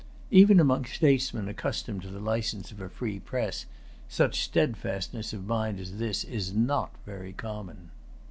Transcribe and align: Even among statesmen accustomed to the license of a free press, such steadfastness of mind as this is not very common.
Even 0.31 0.59
among 0.59 0.85
statesmen 0.85 1.47
accustomed 1.47 2.01
to 2.01 2.07
the 2.07 2.19
license 2.19 2.71
of 2.71 2.81
a 2.81 2.89
free 2.89 3.19
press, 3.19 3.67
such 4.09 4.43
steadfastness 4.43 5.31
of 5.31 5.45
mind 5.45 5.79
as 5.79 5.99
this 5.99 6.23
is 6.23 6.51
not 6.55 6.89
very 7.05 7.33
common. 7.33 7.91